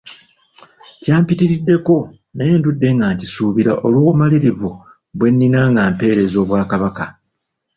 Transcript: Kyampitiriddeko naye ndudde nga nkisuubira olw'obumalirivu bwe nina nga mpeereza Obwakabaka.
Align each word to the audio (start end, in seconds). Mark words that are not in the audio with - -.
Kyampitiriddeko 1.01 1.95
naye 2.35 2.53
ndudde 2.57 2.87
nga 2.95 3.07
nkisuubira 3.13 3.73
olw'obumalirivu 3.85 4.69
bwe 5.17 5.29
nina 5.37 5.61
nga 5.69 5.83
mpeereza 5.91 6.37
Obwakabaka. 6.43 7.05